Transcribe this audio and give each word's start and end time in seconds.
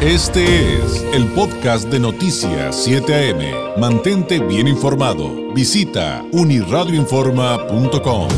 Este 0.00 0.76
es 0.76 1.02
el 1.12 1.26
podcast 1.32 1.88
de 1.88 1.98
Noticias 1.98 2.84
7 2.84 3.32
AM. 3.32 3.80
Mantente 3.80 4.38
bien 4.38 4.68
informado. 4.68 5.52
Visita 5.52 6.24
uniradioinforma.com. 6.30 8.28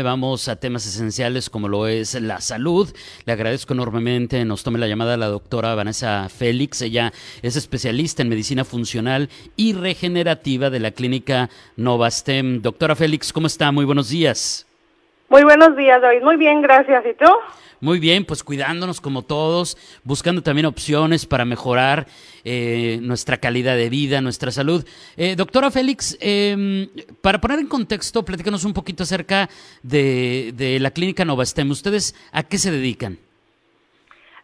Vamos 0.00 0.46
a 0.46 0.54
temas 0.54 0.86
esenciales 0.86 1.50
como 1.50 1.66
lo 1.66 1.88
es 1.88 2.14
la 2.14 2.40
salud. 2.40 2.88
Le 3.24 3.32
agradezco 3.32 3.72
enormemente. 3.72 4.44
Nos 4.44 4.62
tome 4.62 4.78
la 4.78 4.86
llamada 4.86 5.16
la 5.16 5.26
doctora 5.26 5.74
Vanessa 5.74 6.28
Félix. 6.28 6.82
Ella 6.82 7.12
es 7.42 7.56
especialista 7.56 8.22
en 8.22 8.28
medicina 8.28 8.64
funcional 8.64 9.28
y 9.56 9.72
regenerativa 9.72 10.70
de 10.70 10.78
la 10.78 10.92
clínica 10.92 11.50
Novastem. 11.76 12.62
Doctora 12.62 12.94
Félix, 12.94 13.32
¿cómo 13.32 13.48
está? 13.48 13.72
Muy 13.72 13.84
buenos 13.84 14.08
días. 14.08 14.68
Muy 15.28 15.42
buenos 15.42 15.76
días, 15.76 16.00
David. 16.00 16.22
Muy 16.22 16.36
bien, 16.36 16.62
gracias. 16.62 17.04
¿Y 17.06 17.14
tú? 17.14 17.30
Muy 17.80 17.98
bien, 17.98 18.24
pues 18.24 18.42
cuidándonos 18.42 19.00
como 19.00 19.22
todos, 19.22 19.76
buscando 20.04 20.42
también 20.42 20.64
opciones 20.64 21.26
para 21.26 21.44
mejorar 21.44 22.06
eh, 22.44 22.98
nuestra 23.02 23.36
calidad 23.36 23.76
de 23.76 23.90
vida, 23.90 24.20
nuestra 24.20 24.50
salud. 24.50 24.86
Eh, 25.16 25.34
doctora 25.36 25.70
Félix, 25.70 26.16
em, 26.20 26.88
para 27.20 27.40
poner 27.40 27.58
en 27.58 27.68
contexto, 27.68 28.24
platícanos 28.24 28.64
un 28.64 28.72
poquito 28.72 29.02
acerca 29.02 29.48
de, 29.82 30.52
de 30.54 30.80
la 30.80 30.92
clínica 30.92 31.24
Novastem. 31.24 31.70
¿Ustedes 31.70 32.14
a 32.32 32.42
qué 32.42 32.56
se 32.56 32.70
dedican? 32.70 33.18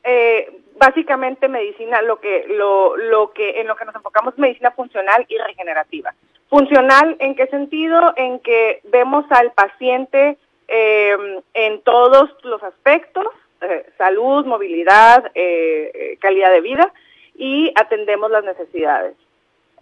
Eh, 0.04 0.60
básicamente 0.78 1.48
medicina, 1.48 2.02
lo 2.02 2.20
que, 2.20 2.46
lo, 2.48 2.96
lo 2.96 3.32
que, 3.32 3.60
en 3.60 3.68
lo 3.68 3.76
que 3.76 3.84
nos 3.84 3.94
enfocamos 3.94 4.34
es 4.34 4.38
medicina 4.38 4.70
funcional 4.72 5.24
y 5.28 5.38
regenerativa. 5.38 6.14
Funcional, 6.48 7.16
¿en 7.20 7.36
qué 7.36 7.46
sentido? 7.46 8.12
En 8.16 8.40
que 8.40 8.80
vemos 8.84 9.24
al 9.30 9.52
paciente 9.52 10.36
eh, 10.70 11.42
en 11.54 11.82
todos 11.82 12.30
los 12.44 12.62
aspectos, 12.62 13.26
eh, 13.62 13.84
salud, 13.98 14.46
movilidad, 14.46 15.30
eh, 15.34 15.90
eh, 15.94 16.18
calidad 16.18 16.50
de 16.50 16.62
vida, 16.62 16.90
y 17.34 17.70
atendemos 17.74 18.30
las 18.30 18.42
necesidades. 18.42 19.14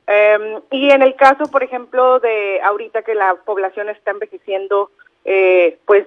Em, 0.08 0.60
y 0.72 0.90
en 0.90 1.02
el 1.02 1.14
caso, 1.14 1.44
por 1.50 1.62
ejemplo, 1.62 2.18
de 2.18 2.60
ahorita 2.62 3.02
que 3.02 3.14
la 3.14 3.36
población 3.36 3.88
está 3.88 4.10
envejeciendo, 4.10 4.90
pues 5.84 6.06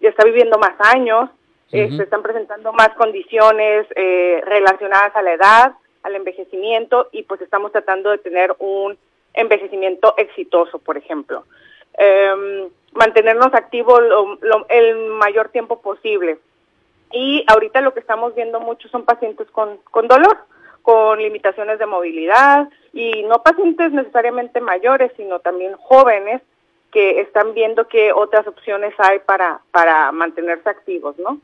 está 0.00 0.24
viviendo 0.24 0.58
más 0.58 0.74
años, 0.78 1.28
se 1.70 1.84
están 1.84 2.22
presentando 2.22 2.72
más 2.72 2.90
condiciones 2.94 3.86
relacionadas 3.94 5.14
a 5.14 5.22
la 5.22 5.34
edad, 5.34 5.72
al 6.02 6.14
envejecimiento, 6.14 7.08
y 7.12 7.24
pues 7.24 7.42
estamos 7.42 7.72
tratando 7.72 8.10
de 8.10 8.18
tener 8.18 8.54
un 8.58 8.96
envejecimiento 9.34 10.14
exitoso, 10.16 10.78
por 10.78 10.96
ejemplo. 10.96 11.44
Em, 11.98 12.68
mantenernos 12.92 13.52
activos 13.54 14.00
el 14.68 14.96
mayor 15.10 15.48
tiempo 15.50 15.80
posible. 15.80 16.38
Y 17.12 17.44
ahorita 17.46 17.80
lo 17.80 17.94
que 17.94 18.00
estamos 18.00 18.34
viendo 18.34 18.60
mucho 18.60 18.88
son 18.88 19.04
pacientes 19.04 19.50
con, 19.50 19.78
con 19.90 20.08
dolor, 20.08 20.38
con 20.82 21.18
limitaciones 21.18 21.78
de 21.78 21.86
movilidad 21.86 22.68
y 22.92 23.22
no 23.24 23.42
pacientes 23.42 23.92
necesariamente 23.92 24.60
mayores, 24.60 25.12
sino 25.16 25.40
también 25.40 25.74
jóvenes 25.76 26.42
que 26.92 27.20
están 27.20 27.54
viendo 27.54 27.86
qué 27.88 28.12
otras 28.12 28.46
opciones 28.46 28.94
hay 28.98 29.18
para, 29.20 29.60
para 29.70 30.10
mantenerse 30.12 30.68
activos, 30.68 31.18
¿no? 31.18 31.38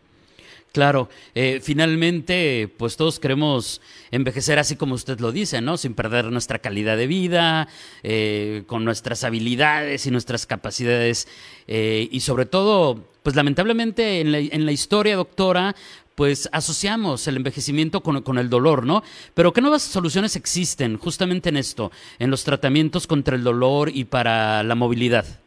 Claro, 0.72 1.10
eh, 1.34 1.60
finalmente, 1.62 2.66
pues 2.78 2.96
todos 2.96 3.20
queremos 3.20 3.82
envejecer 4.10 4.58
así 4.58 4.74
como 4.74 4.94
usted 4.94 5.20
lo 5.20 5.30
dice, 5.30 5.60
¿no? 5.60 5.76
Sin 5.76 5.92
perder 5.92 6.32
nuestra 6.32 6.60
calidad 6.60 6.96
de 6.96 7.06
vida, 7.06 7.68
eh, 8.02 8.64
con 8.66 8.82
nuestras 8.82 9.22
habilidades 9.22 10.06
y 10.06 10.10
nuestras 10.10 10.46
capacidades 10.46 11.28
eh, 11.68 12.08
y 12.10 12.20
sobre 12.20 12.46
todo, 12.46 13.06
pues 13.22 13.36
lamentablemente 13.36 14.22
en 14.22 14.32
la, 14.32 14.38
en 14.38 14.64
la, 14.64 14.72
historia, 14.72 15.14
doctora, 15.14 15.76
pues 16.14 16.48
asociamos 16.52 17.28
el 17.28 17.36
envejecimiento 17.36 18.02
con, 18.02 18.22
con 18.22 18.38
el 18.38 18.48
dolor, 18.48 18.86
¿no? 18.86 19.02
Pero 19.34 19.52
¿qué 19.52 19.60
nuevas 19.60 19.82
soluciones 19.82 20.36
existen 20.36 20.96
justamente 20.96 21.50
en 21.50 21.58
esto, 21.58 21.92
en 22.18 22.30
los 22.30 22.44
tratamientos 22.44 23.06
contra 23.06 23.36
el 23.36 23.44
dolor 23.44 23.90
y 23.92 24.04
para 24.04 24.62
la 24.62 24.74
movilidad? 24.74 25.41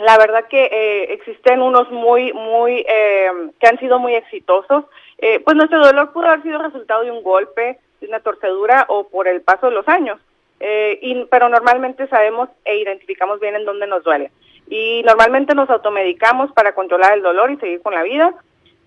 La 0.00 0.16
verdad 0.16 0.46
que 0.48 0.64
eh, 0.64 1.12
existen 1.12 1.60
unos 1.60 1.90
muy, 1.90 2.32
muy, 2.32 2.84
eh, 2.88 3.30
que 3.60 3.66
han 3.66 3.78
sido 3.78 3.98
muy 3.98 4.14
exitosos. 4.14 4.84
Eh, 5.18 5.40
pues 5.40 5.56
nuestro 5.56 5.78
dolor 5.84 6.12
pudo 6.12 6.26
haber 6.26 6.42
sido 6.42 6.58
resultado 6.58 7.02
de 7.02 7.10
un 7.10 7.22
golpe, 7.22 7.78
de 8.00 8.06
una 8.06 8.20
torcedura 8.20 8.86
o 8.88 9.08
por 9.08 9.28
el 9.28 9.42
paso 9.42 9.66
de 9.68 9.74
los 9.74 9.86
años. 9.88 10.18
Eh, 10.58 10.98
y, 11.02 11.24
pero 11.26 11.50
normalmente 11.50 12.06
sabemos 12.08 12.48
e 12.64 12.78
identificamos 12.78 13.40
bien 13.40 13.56
en 13.56 13.66
dónde 13.66 13.86
nos 13.86 14.02
duele. 14.02 14.30
Y 14.70 15.02
normalmente 15.04 15.54
nos 15.54 15.68
automedicamos 15.68 16.50
para 16.52 16.74
controlar 16.74 17.12
el 17.12 17.22
dolor 17.22 17.50
y 17.50 17.58
seguir 17.58 17.82
con 17.82 17.92
la 17.92 18.02
vida. 18.02 18.34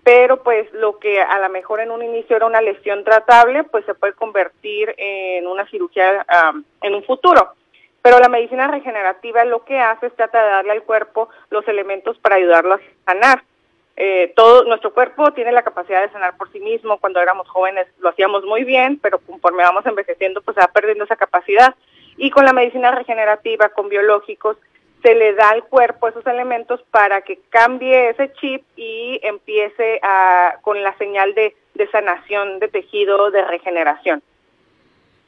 Pero 0.02 0.42
pues 0.42 0.70
lo 0.72 0.98
que 0.98 1.22
a 1.22 1.38
lo 1.38 1.48
mejor 1.48 1.78
en 1.78 1.92
un 1.92 2.02
inicio 2.02 2.36
era 2.36 2.46
una 2.46 2.60
lesión 2.60 3.04
tratable, 3.04 3.62
pues 3.62 3.84
se 3.86 3.94
puede 3.94 4.14
convertir 4.14 4.92
en 4.98 5.46
una 5.46 5.64
cirugía 5.70 6.26
en 6.82 6.94
un 6.94 7.04
futuro. 7.04 7.54
Pero 8.04 8.18
la 8.18 8.28
medicina 8.28 8.68
regenerativa 8.68 9.46
lo 9.46 9.64
que 9.64 9.80
hace 9.80 10.08
es 10.08 10.14
trata 10.14 10.44
de 10.44 10.50
darle 10.50 10.72
al 10.72 10.82
cuerpo 10.82 11.30
los 11.48 11.66
elementos 11.66 12.18
para 12.18 12.36
ayudarlo 12.36 12.74
a 12.74 12.80
sanar. 13.06 13.42
Eh, 13.96 14.34
todo 14.36 14.64
nuestro 14.64 14.92
cuerpo 14.92 15.32
tiene 15.32 15.52
la 15.52 15.62
capacidad 15.62 16.02
de 16.02 16.12
sanar 16.12 16.36
por 16.36 16.52
sí 16.52 16.60
mismo. 16.60 16.98
Cuando 16.98 17.22
éramos 17.22 17.48
jóvenes 17.48 17.86
lo 18.00 18.10
hacíamos 18.10 18.44
muy 18.44 18.62
bien, 18.64 18.98
pero 18.98 19.20
conforme 19.20 19.62
vamos 19.62 19.86
envejeciendo, 19.86 20.42
pues 20.42 20.54
va 20.58 20.68
perdiendo 20.68 21.04
esa 21.04 21.16
capacidad. 21.16 21.74
Y 22.18 22.30
con 22.30 22.44
la 22.44 22.52
medicina 22.52 22.90
regenerativa, 22.90 23.70
con 23.70 23.88
biológicos, 23.88 24.58
se 25.02 25.14
le 25.14 25.32
da 25.32 25.48
al 25.48 25.64
cuerpo 25.64 26.06
esos 26.06 26.26
elementos 26.26 26.82
para 26.90 27.22
que 27.22 27.38
cambie 27.48 28.10
ese 28.10 28.34
chip 28.34 28.64
y 28.76 29.18
empiece 29.22 29.98
a, 30.02 30.58
con 30.60 30.82
la 30.82 30.94
señal 30.98 31.34
de, 31.34 31.56
de 31.72 31.90
sanación 31.90 32.58
de 32.58 32.68
tejido, 32.68 33.30
de 33.30 33.46
regeneración. 33.46 34.22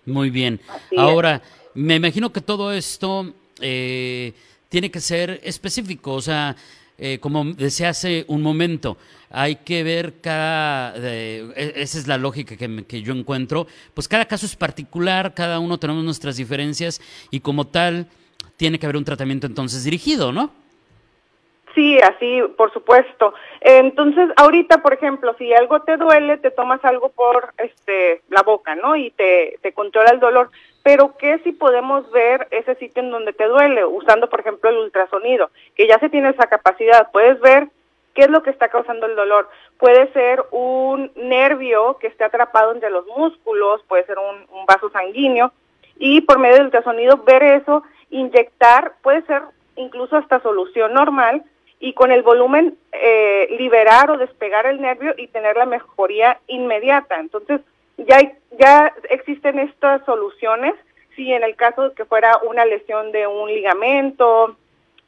Muy 0.07 0.31
bien. 0.31 0.61
Así 0.69 0.97
Ahora, 0.97 1.37
es 1.37 1.57
me 1.77 1.97
imagino 1.97 2.33
que 2.33 2.41
todo 2.41 2.73
esto 2.73 3.35
eh, 3.61 4.33
tiene 4.69 4.91
que 4.91 5.01
ser 5.01 5.41
específico, 5.45 6.15
o 6.15 6.23
sea, 6.23 6.57
eh, 6.99 7.19
como 7.21 7.45
decía 7.45 7.91
hace 7.91 8.25
un 8.29 8.41
momento, 8.41 8.97
hay 9.29 9.57
que 9.57 9.83
ver 9.83 10.21
cada, 10.23 10.95
eh, 10.97 11.73
esa 11.77 11.99
es 11.99 12.07
la 12.07 12.17
lógica 12.17 12.57
que, 12.57 12.85
que, 12.85 13.03
yo 13.03 13.13
encuentro, 13.13 13.67
pues 13.93 14.09
cada 14.09 14.25
caso 14.25 14.47
es 14.47 14.57
particular, 14.57 15.35
cada 15.35 15.59
uno 15.59 15.79
tenemos 15.79 16.03
nuestras 16.03 16.39
diferencias 16.39 17.01
y 17.31 17.41
como 17.41 17.67
tal 17.67 18.09
tiene 18.57 18.79
que 18.79 18.87
haber 18.87 18.97
un 18.97 19.05
tratamiento 19.05 19.47
entonces 19.47 19.85
dirigido, 19.85 20.33
¿no? 20.33 20.53
Sí, 21.77 21.99
así, 21.99 22.41
por 22.57 22.73
supuesto. 22.73 23.35
Entonces, 23.61 24.31
ahorita, 24.37 24.79
por 24.79 24.95
ejemplo, 24.95 25.35
si 25.37 25.53
algo 25.53 25.83
te 25.83 25.99
duele, 25.99 26.39
te 26.39 26.51
tomas 26.51 26.83
algo 26.87 27.11
por 27.11 27.53
este 27.59 28.23
la 28.31 28.41
boca, 28.43 28.75
¿no? 28.75 28.97
Y 28.97 29.11
te, 29.11 29.59
controla 29.75 30.11
el 30.11 30.19
dolor. 30.19 30.49
Pero, 30.83 31.19
¿qué 31.19 31.39
si 31.41 31.53
podemos 31.53 32.11
ver 32.13 32.49
ese 32.51 32.77
sitio 32.77 33.03
en 33.03 33.11
donde 33.11 33.35
te 33.35 33.45
duele? 33.45 33.85
Usando, 33.85 34.31
por 34.31 34.41
ejemplo, 34.41 34.71
el 34.71 34.79
ultrasonido, 34.79 35.51
que 35.75 35.87
ya 35.87 35.99
se 35.99 36.09
tiene 36.09 36.31
esa 36.31 36.47
capacidad. 36.47 37.11
Puedes 37.13 37.39
ver 37.41 37.69
qué 38.15 38.23
es 38.23 38.31
lo 38.31 38.43
que 38.43 38.51
está 38.51 38.69
causando 38.69 39.05
el 39.05 39.15
dolor. 39.15 39.51
Puede 39.77 40.11
ser 40.15 40.45
un 40.53 41.13
nervio 41.15 41.99
que 41.99 42.07
esté 42.07 42.25
atrapado 42.25 42.73
entre 42.73 42.89
los 42.89 43.07
músculos, 43.07 43.83
puede 43.87 44.07
ser 44.07 44.17
un, 44.19 44.59
un 44.59 44.65
vaso 44.65 44.89
sanguíneo. 44.89 45.53
Y 45.99 46.23
por 46.23 46.39
medio 46.39 46.57
del 46.57 46.65
ultrasonido, 46.67 47.19
ver 47.19 47.43
eso, 47.43 47.83
inyectar, 48.09 48.95
puede 49.03 49.21
ser 49.27 49.43
incluso 49.77 50.17
hasta 50.17 50.41
solución 50.41 50.95
normal 50.95 51.45
y 51.79 51.93
con 51.93 52.11
el 52.11 52.23
volumen 52.23 52.77
eh, 52.93 53.49
liberar 53.59 54.11
o 54.11 54.17
despegar 54.17 54.67
el 54.67 54.81
nervio 54.81 55.15
y 55.17 55.29
tener 55.29 55.57
la 55.57 55.67
mejoría 55.67 56.39
inmediata. 56.47 57.21
Entonces, 57.21 57.61
ya, 57.99 58.19
ya 58.59 58.95
existen 59.11 59.59
estas 59.59 60.05
soluciones, 60.05 60.75
si 61.15 61.33
en 61.33 61.43
el 61.43 61.57
caso 61.57 61.89
de 61.89 61.95
que 61.95 62.05
fuera 62.05 62.39
una 62.49 62.65
lesión 62.65 63.13
de 63.13 63.27
un 63.27 63.49
ligamento 63.49 64.57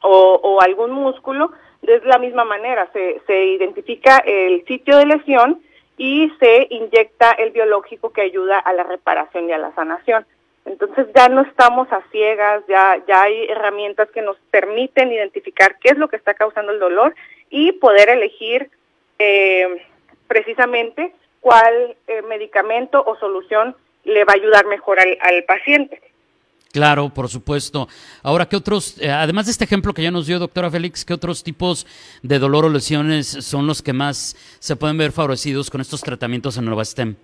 o, 0.01 0.39
o 0.41 0.61
algún 0.61 0.91
músculo, 0.91 1.51
de 1.81 2.01
la 2.03 2.17
misma 2.17 2.43
manera, 2.43 2.89
se, 2.91 3.21
se 3.25 3.45
identifica 3.45 4.17
el 4.25 4.65
sitio 4.65 4.97
de 4.97 5.05
lesión 5.05 5.61
y 5.97 6.31
se 6.39 6.67
inyecta 6.69 7.31
el 7.31 7.51
biológico 7.51 8.11
que 8.11 8.21
ayuda 8.21 8.59
a 8.59 8.73
la 8.73 8.83
reparación 8.83 9.49
y 9.49 9.53
a 9.53 9.57
la 9.57 9.73
sanación. 9.73 10.25
Entonces 10.65 11.07
ya 11.15 11.29
no 11.29 11.41
estamos 11.41 11.91
a 11.91 12.01
ciegas, 12.11 12.63
ya, 12.67 13.01
ya 13.07 13.23
hay 13.23 13.45
herramientas 13.45 14.09
que 14.11 14.21
nos 14.21 14.37
permiten 14.51 15.11
identificar 15.11 15.77
qué 15.79 15.89
es 15.89 15.97
lo 15.97 16.07
que 16.07 16.15
está 16.15 16.33
causando 16.33 16.71
el 16.71 16.79
dolor 16.79 17.15
y 17.49 17.71
poder 17.73 18.09
elegir 18.09 18.69
eh, 19.17 19.85
precisamente 20.27 21.13
cuál 21.39 21.95
eh, 22.07 22.21
medicamento 22.23 23.03
o 23.05 23.17
solución 23.17 23.75
le 24.03 24.23
va 24.25 24.33
a 24.33 24.35
ayudar 24.35 24.65
mejor 24.67 24.99
al, 24.99 25.17
al 25.21 25.43
paciente. 25.45 26.01
Claro, 26.71 27.09
por 27.09 27.27
supuesto. 27.29 27.87
Ahora, 28.21 28.47
¿qué 28.47 28.55
otros, 28.55 29.01
eh, 29.01 29.09
además 29.09 29.47
de 29.47 29.53
este 29.53 29.63
ejemplo 29.63 29.93
que 29.93 30.03
ya 30.03 30.11
nos 30.11 30.27
dio 30.27 30.37
doctora 30.37 30.69
Félix, 30.69 31.03
qué 31.03 31.13
otros 31.13 31.43
tipos 31.43 31.87
de 32.21 32.37
dolor 32.37 32.65
o 32.65 32.69
lesiones 32.69 33.27
son 33.27 33.65
los 33.65 33.81
que 33.81 33.93
más 33.93 34.35
se 34.59 34.75
pueden 34.75 34.97
ver 34.97 35.11
favorecidos 35.11 35.71
con 35.71 35.81
estos 35.81 36.01
tratamientos 36.01 36.57
en 36.57 36.65
Novastem? 36.65 37.15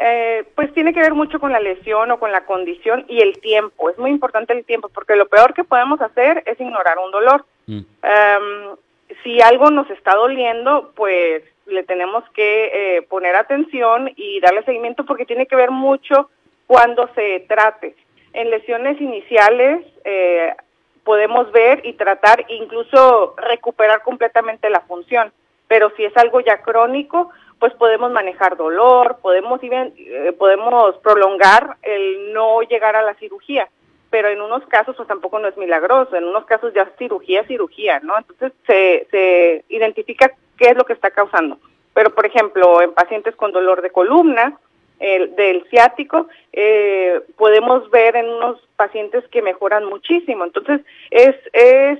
Eh, 0.00 0.44
pues 0.54 0.72
tiene 0.74 0.94
que 0.94 1.00
ver 1.00 1.14
mucho 1.14 1.40
con 1.40 1.50
la 1.50 1.58
lesión 1.58 2.10
o 2.12 2.20
con 2.20 2.30
la 2.30 2.44
condición 2.46 3.04
y 3.08 3.20
el 3.20 3.40
tiempo. 3.40 3.90
Es 3.90 3.98
muy 3.98 4.10
importante 4.10 4.52
el 4.52 4.64
tiempo 4.64 4.88
porque 4.88 5.16
lo 5.16 5.26
peor 5.26 5.54
que 5.54 5.64
podemos 5.64 6.00
hacer 6.00 6.42
es 6.46 6.60
ignorar 6.60 6.98
un 6.98 7.10
dolor. 7.10 7.44
Mm. 7.66 7.78
Um, 7.78 8.76
si 9.24 9.40
algo 9.40 9.70
nos 9.70 9.90
está 9.90 10.14
doliendo, 10.14 10.92
pues 10.94 11.42
le 11.66 11.82
tenemos 11.82 12.24
que 12.30 12.70
eh, 12.72 13.02
poner 13.02 13.34
atención 13.34 14.10
y 14.14 14.40
darle 14.40 14.62
seguimiento 14.62 15.04
porque 15.04 15.26
tiene 15.26 15.46
que 15.46 15.56
ver 15.56 15.70
mucho 15.70 16.30
cuando 16.66 17.10
se 17.14 17.44
trate. 17.48 17.96
En 18.32 18.50
lesiones 18.50 19.00
iniciales 19.00 19.84
eh, 20.04 20.54
podemos 21.02 21.50
ver 21.50 21.84
y 21.84 21.94
tratar, 21.94 22.44
incluso 22.48 23.34
recuperar 23.36 24.02
completamente 24.02 24.70
la 24.70 24.80
función, 24.82 25.32
pero 25.66 25.90
si 25.96 26.04
es 26.04 26.16
algo 26.16 26.40
ya 26.40 26.62
crónico, 26.62 27.30
pues 27.58 27.72
podemos 27.74 28.10
manejar 28.12 28.56
dolor, 28.56 29.18
podemos, 29.20 29.60
eh, 29.62 30.32
podemos 30.38 30.96
prolongar 30.98 31.76
el 31.82 32.32
no 32.32 32.62
llegar 32.62 32.96
a 32.96 33.02
la 33.02 33.14
cirugía 33.14 33.68
pero 34.10 34.28
en 34.28 34.40
unos 34.40 34.64
casos 34.66 34.96
pues 34.96 35.08
tampoco 35.08 35.38
no 35.38 35.48
es 35.48 35.56
milagroso, 35.56 36.16
en 36.16 36.24
unos 36.24 36.46
casos 36.46 36.72
ya 36.74 36.90
cirugía, 36.98 37.44
cirugía, 37.44 38.00
¿no? 38.00 38.16
Entonces 38.16 38.52
se, 38.66 39.06
se 39.10 39.64
identifica 39.68 40.32
qué 40.56 40.70
es 40.70 40.76
lo 40.76 40.84
que 40.84 40.94
está 40.94 41.10
causando. 41.10 41.58
Pero, 41.94 42.14
por 42.14 42.26
ejemplo, 42.26 42.80
en 42.80 42.92
pacientes 42.92 43.34
con 43.36 43.52
dolor 43.52 43.82
de 43.82 43.90
columna, 43.90 44.58
el, 44.98 45.34
del 45.36 45.64
ciático, 45.70 46.28
eh, 46.52 47.20
podemos 47.36 47.88
ver 47.90 48.16
en 48.16 48.28
unos 48.28 48.60
pacientes 48.76 49.24
que 49.28 49.42
mejoran 49.42 49.84
muchísimo. 49.84 50.44
Entonces, 50.44 50.80
es, 51.10 51.36
es, 51.52 51.98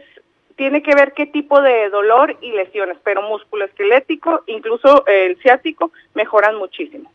tiene 0.58 0.82
que 0.82 0.94
ver 0.94 1.14
qué 1.14 1.24
tipo 1.24 1.62
de 1.62 1.88
dolor 1.88 2.36
y 2.42 2.50
lesiones, 2.50 2.98
pero 3.04 3.22
músculo 3.22 3.64
esquelético, 3.64 4.42
incluso 4.48 5.06
el 5.06 5.38
ciático, 5.40 5.92
mejoran 6.14 6.56
muchísimo 6.56 7.10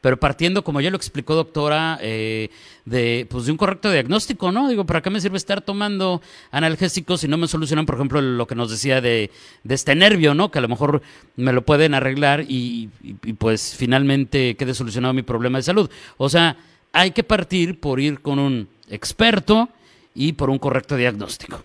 pero 0.00 0.16
partiendo, 0.16 0.62
como 0.62 0.80
ya 0.80 0.90
lo 0.90 0.96
explicó 0.96 1.34
doctora, 1.34 1.98
eh, 2.00 2.50
de, 2.84 3.26
pues 3.28 3.46
de 3.46 3.52
un 3.52 3.58
correcto 3.58 3.90
diagnóstico, 3.90 4.52
¿no? 4.52 4.68
Digo, 4.68 4.86
¿para 4.86 5.02
qué 5.02 5.10
me 5.10 5.20
sirve 5.20 5.36
estar 5.36 5.60
tomando 5.60 6.22
analgésicos 6.52 7.20
si 7.20 7.26
no 7.26 7.36
me 7.36 7.48
solucionan, 7.48 7.84
por 7.84 7.96
ejemplo, 7.96 8.20
lo 8.20 8.46
que 8.46 8.54
nos 8.54 8.70
decía 8.70 9.00
de, 9.00 9.32
de 9.64 9.74
este 9.74 9.96
nervio, 9.96 10.34
¿no? 10.34 10.52
Que 10.52 10.60
a 10.60 10.62
lo 10.62 10.68
mejor 10.68 11.02
me 11.34 11.52
lo 11.52 11.62
pueden 11.62 11.94
arreglar 11.94 12.42
y, 12.42 12.90
y 13.02 13.32
pues 13.32 13.74
finalmente 13.76 14.54
quede 14.54 14.72
solucionado 14.72 15.14
mi 15.14 15.22
problema 15.22 15.58
de 15.58 15.64
salud. 15.64 15.90
O 16.16 16.28
sea, 16.28 16.56
hay 16.92 17.10
que 17.10 17.24
partir 17.24 17.80
por 17.80 17.98
ir 17.98 18.20
con 18.20 18.38
un 18.38 18.68
experto 18.88 19.68
y 20.14 20.34
por 20.34 20.48
un 20.48 20.60
correcto 20.60 20.94
diagnóstico. 20.94 21.64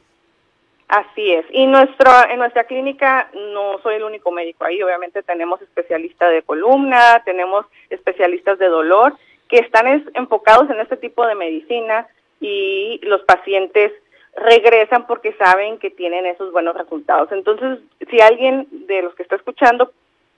Así 0.93 1.31
es. 1.33 1.43
Y 1.49 1.65
nuestro, 1.65 2.11
en 2.29 2.37
nuestra 2.37 2.65
clínica 2.65 3.27
no 3.33 3.79
soy 3.81 3.95
el 3.95 4.03
único 4.03 4.29
médico 4.29 4.63
ahí. 4.63 4.79
Obviamente 4.83 5.23
tenemos 5.23 5.59
especialistas 5.59 6.29
de 6.29 6.43
columna, 6.43 7.23
tenemos 7.25 7.65
especialistas 7.89 8.59
de 8.59 8.67
dolor 8.67 9.17
que 9.49 9.57
están 9.57 9.87
enfocados 10.13 10.69
en 10.69 10.79
este 10.79 10.97
tipo 10.97 11.25
de 11.25 11.33
medicina 11.33 12.07
y 12.39 12.99
los 13.01 13.23
pacientes 13.23 13.91
regresan 14.35 15.07
porque 15.07 15.33
saben 15.33 15.79
que 15.79 15.89
tienen 15.89 16.27
esos 16.27 16.51
buenos 16.51 16.77
resultados. 16.77 17.31
Entonces, 17.31 17.79
si 18.11 18.21
alguien 18.21 18.67
de 18.69 19.01
los 19.01 19.15
que 19.15 19.23
está 19.23 19.35
escuchando 19.35 19.93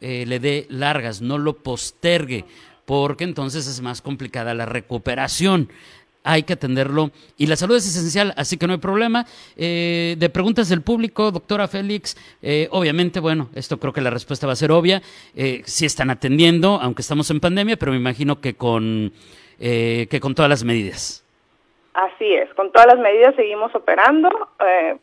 eh, 0.01 0.25
le 0.27 0.41
dé 0.41 0.67
largas, 0.71 1.21
no 1.21 1.37
lo 1.39 1.59
postergue, 1.59 2.47
porque 2.87 3.25
entonces 3.25 3.67
es 3.67 3.83
más 3.83 4.01
complicada 4.03 4.55
la 4.55 4.67
recuperación 4.67 5.69
hay 6.25 6.43
que 6.43 6.55
atenderlo. 6.55 7.11
Y 7.37 7.47
la 7.47 7.57
salud 7.57 7.77
es 7.77 7.87
esencial, 7.87 8.33
así 8.37 8.57
que 8.57 8.67
no 8.67 8.75
hay 8.75 8.79
problema. 8.79 9.27
Eh, 9.57 10.17
de 10.19 10.31
preguntas 10.31 10.69
del 10.69 10.83
público, 10.83 11.31
doctora 11.31 11.69
Félix, 11.69 12.17
eh, 12.43 12.69
obviamente, 12.71 13.21
bueno, 13.21 13.49
esto 13.55 13.79
creo 13.79 13.93
que 13.93 14.01
la 14.01 14.11
respuesta 14.11 14.47
va 14.47 14.53
a 14.53 14.57
ser 14.57 14.73
obvia. 14.73 15.03
Eh, 15.35 15.63
sí 15.65 15.87
están 15.87 16.11
atendiendo, 16.11 16.79
aunque 16.81 17.03
estamos 17.03 17.31
en 17.31 17.41
pandemia, 17.41 17.77
pero 17.77 17.93
me 17.93 17.99
imagino 17.99 18.41
que 18.41 18.55
con, 18.55 19.13
eh, 19.61 20.07
que 20.11 20.21
con 20.21 20.35
todas 20.35 20.49
las 20.49 20.65
medidas. 20.65 21.19
Así 21.95 22.33
es, 22.33 22.53
con 22.55 22.73
todas 22.73 22.87
las 22.87 22.99
medidas 22.99 23.35
seguimos 23.35 23.75
operando, 23.75 24.31
e 24.59 24.97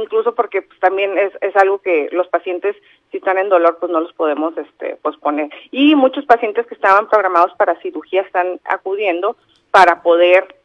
incluso 0.00 0.32
porque 0.36 0.62
pues, 0.62 0.78
también 0.78 1.18
es, 1.18 1.32
es 1.40 1.56
algo 1.56 1.78
que 1.78 2.08
los 2.12 2.28
pacientes, 2.28 2.76
si 3.10 3.16
están 3.16 3.36
en 3.38 3.48
dolor, 3.48 3.78
pues 3.80 3.90
no 3.90 4.00
los 4.00 4.12
podemos 4.12 4.56
este, 4.56 4.94
posponer. 5.02 5.50
Y 5.72 5.96
muchos 5.96 6.24
pacientes 6.24 6.64
que 6.68 6.76
estaban 6.76 7.08
programados 7.08 7.50
para 7.56 7.80
cirugía 7.80 8.22
están 8.22 8.60
acudiendo 8.64 9.36
para 9.72 10.02
poder 10.02 10.55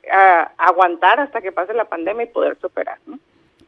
aguantar 0.58 1.20
hasta 1.20 1.42
que 1.42 1.52
pase 1.52 1.74
la 1.74 1.86
pandemia 1.86 2.24
y 2.24 2.28
poder 2.28 2.58
superar, 2.60 2.98
¿no? 3.06 3.20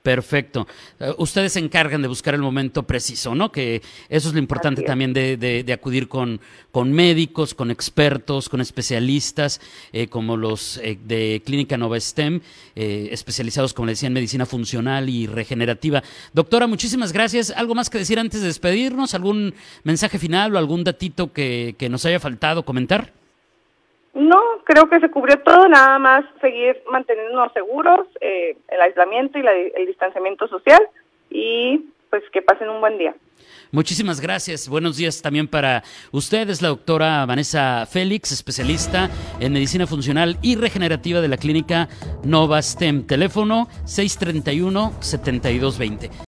Perfecto. 0.04 0.68
Eh, 1.00 1.14
ustedes 1.18 1.54
se 1.54 1.60
encargan 1.60 2.02
de 2.02 2.10
buscar 2.10 2.34
el 2.34 2.42
momento 2.42 2.84
preciso, 2.84 3.36
¿no? 3.36 3.54
Que 3.54 3.82
eso 4.10 4.28
es 4.28 4.34
lo 4.34 4.40
importante 4.40 4.82
también 4.84 5.14
de, 5.14 5.38
de, 5.38 5.74
acudir 5.74 6.10
con, 6.10 6.42
con 6.72 6.92
médicos, 6.92 7.54
con 7.54 7.72
expertos, 7.72 8.50
con 8.50 8.60
especialistas, 8.60 9.62
eh, 9.94 10.08
como 10.08 10.36
los 10.36 10.78
eh, 10.80 11.00
de 11.02 11.42
Clínica 11.46 11.78
Nova 11.78 11.98
STEM, 11.98 12.42
especializados, 12.76 13.74
como 13.74 13.86
le 13.86 13.94
decía, 13.94 14.08
en 14.08 14.14
medicina 14.14 14.46
funcional 14.46 15.08
y 15.08 15.26
regenerativa. 15.26 16.04
Doctora, 16.34 16.68
muchísimas 16.68 17.14
gracias. 17.14 17.52
¿Algo 17.52 17.74
más 17.74 17.90
que 17.90 17.98
decir 17.98 18.20
antes 18.20 18.42
de 18.42 18.48
despedirnos? 18.48 19.14
¿Algún 19.14 19.56
mensaje 19.84 20.20
final 20.20 20.54
o 20.54 20.58
algún 20.58 20.84
datito 20.84 21.32
que, 21.32 21.76
que 21.78 21.88
nos 21.88 22.06
haya 22.06 22.20
faltado 22.20 22.66
comentar? 22.66 23.14
No, 24.14 24.40
creo 24.64 24.88
que 24.90 25.00
se 25.00 25.10
cubrió 25.10 25.40
todo, 25.40 25.68
nada 25.68 25.98
más 25.98 26.24
seguir 26.40 26.84
manteniéndonos 26.92 27.52
seguros, 27.54 28.06
eh, 28.22 28.56
el 28.68 28.82
aislamiento 28.82 29.40
y 29.40 29.48
el 29.48 29.88
distanciamiento 29.88 30.48
social 30.48 30.88
y 31.32 31.90
pues 32.12 32.22
que 32.32 32.44
pasen 32.44 32.70
un 32.70 32.80
buen 32.80 33.00
día. 33.00 33.16
Muchísimas 33.72 34.22
gracias. 34.22 34.70
Buenos 34.70 34.98
días 34.98 35.24
también 35.24 35.48
para 35.48 35.82
ustedes, 36.12 36.62
la 36.62 36.68
doctora 36.68 37.26
Vanessa 37.26 37.88
Félix, 37.88 38.32
especialista 38.32 39.10
en 39.40 39.52
medicina 39.52 39.88
funcional 39.88 40.38
y 40.44 40.58
regenerativa 40.58 41.22
de 41.22 41.28
la 41.28 41.38
clínica 41.38 41.90
Nova 42.24 42.62
STEM. 42.62 43.08
Teléfono 43.08 43.68
631-7220. 43.86 46.33